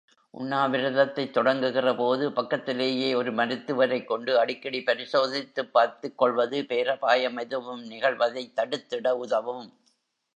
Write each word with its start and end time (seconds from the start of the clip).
உண்ணாவிரதத்தைத் 0.33 1.37
தொடங்குகிறபோது, 1.37 2.29
பக்கத்திலேயே 2.29 3.13
ஒரு 3.13 3.31
மருத்துவரைக் 3.31 4.07
கொண்டு, 4.07 4.39
அடிக்கடி 4.39 4.79
பரிசோதித்துப் 4.79 5.71
பார்த்துக்கொள்வது 5.71 6.65
பேரபாயம் 6.65 7.37
எதுவும் 7.37 7.91
நிகழ்வதைத் 7.91 8.53
தடுத்திட 8.55 9.11
உதவும். 9.17 9.73